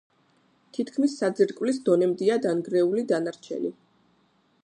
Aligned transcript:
თითქმის 0.77 1.17
საძირკვლის 1.19 1.81
დონემდეა 1.89 2.39
დანგრეული 2.47 3.05
დანარჩენი. 3.13 3.73